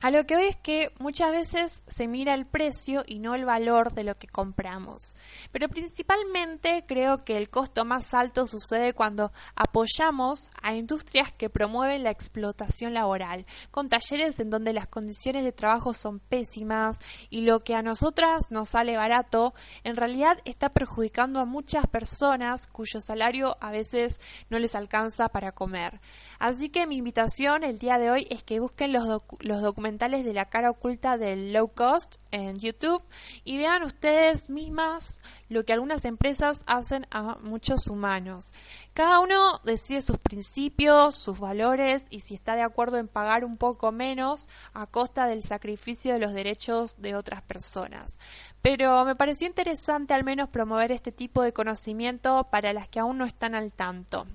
[0.00, 3.44] a lo que veo es que muchas veces se mira el precio y no el
[3.44, 5.14] valor de lo que compramos.
[5.52, 12.02] Pero principalmente creo que el costo más alto sucede cuando apoyamos a industrias que promueven
[12.02, 16.98] la explotación laboral, con talleres en donde las condiciones de trabajo son pésimas
[17.30, 22.66] y lo que a nosotras nos sale barato, en realidad está perjudicando a muchas personas
[22.66, 24.20] cuyo salario a veces
[24.50, 26.00] no les alcanza para comer.
[26.38, 30.46] Así que mi invitación el día de hoy es que busquen los, los de la
[30.46, 33.04] cara oculta del low cost en YouTube
[33.44, 38.52] y vean ustedes mismas lo que algunas empresas hacen a muchos humanos.
[38.94, 43.56] Cada uno decide sus principios, sus valores y si está de acuerdo en pagar un
[43.58, 48.18] poco menos a costa del sacrificio de los derechos de otras personas.
[48.62, 53.18] Pero me pareció interesante al menos promover este tipo de conocimiento para las que aún
[53.18, 54.26] no están al tanto.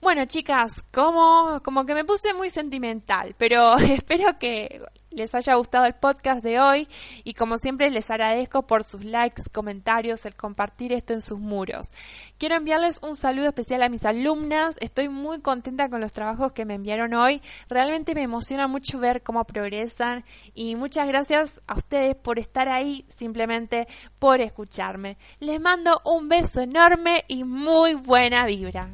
[0.00, 4.80] Bueno, chicas, como, como que me puse muy sentimental, pero espero que
[5.16, 6.86] les haya gustado el podcast de hoy
[7.24, 11.88] y como siempre les agradezco por sus likes, comentarios, el compartir esto en sus muros.
[12.36, 16.66] Quiero enviarles un saludo especial a mis alumnas, estoy muy contenta con los trabajos que
[16.66, 20.24] me enviaron hoy, realmente me emociona mucho ver cómo progresan
[20.54, 25.16] y muchas gracias a ustedes por estar ahí, simplemente por escucharme.
[25.40, 28.90] Les mando un beso enorme y muy buena vibra.